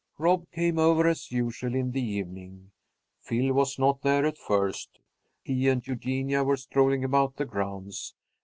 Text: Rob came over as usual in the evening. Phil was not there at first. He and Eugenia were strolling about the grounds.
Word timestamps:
Rob 0.17 0.49
came 0.51 0.79
over 0.79 1.07
as 1.07 1.31
usual 1.31 1.75
in 1.75 1.91
the 1.91 2.01
evening. 2.01 2.71
Phil 3.19 3.53
was 3.53 3.77
not 3.77 4.01
there 4.01 4.25
at 4.25 4.39
first. 4.39 4.97
He 5.43 5.67
and 5.69 5.85
Eugenia 5.85 6.43
were 6.43 6.57
strolling 6.57 7.03
about 7.03 7.35
the 7.35 7.45
grounds. 7.45 8.15